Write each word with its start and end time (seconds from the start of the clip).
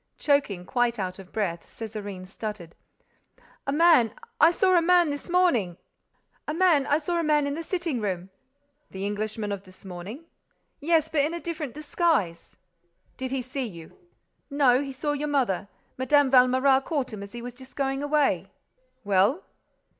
Choking, 0.17 0.65
quite 0.65 0.97
out 0.97 1.19
of 1.19 1.31
breath, 1.31 1.67
Césarine 1.67 2.25
stuttered: 2.25 2.73
"A 3.67 3.71
man—I 3.71 4.49
saw 4.49 4.75
a 4.75 4.81
man 4.81 5.11
this 5.11 5.29
morning! 5.29 5.77
"A 6.47 6.55
man—I 6.55 6.97
saw 6.97 7.19
a 7.19 7.23
man 7.23 7.45
in 7.45 7.53
the 7.53 7.61
sitting 7.61 8.01
room." 8.01 8.31
"The 8.89 9.05
Englishman 9.05 9.51
of 9.51 9.61
this 9.63 9.85
morning?" 9.85 10.25
"Yes—but 10.79 11.21
in 11.21 11.35
a 11.35 11.39
different 11.39 11.75
disguise." 11.75 12.55
"Did 13.15 13.29
he 13.29 13.43
see 13.43 13.67
you?" 13.67 13.95
"No. 14.49 14.81
He 14.81 14.91
saw 14.91 15.11
your 15.11 15.27
mother. 15.27 15.67
Mme. 15.99 16.07
Valméras 16.33 16.83
caught 16.83 17.13
him 17.13 17.21
as 17.21 17.33
he 17.33 17.43
was 17.43 17.53
just 17.53 17.75
going 17.75 18.01
away." 18.01 18.49
"Well?" 19.03 19.43